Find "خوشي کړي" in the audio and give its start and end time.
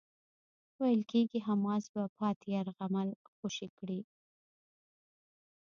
3.33-3.99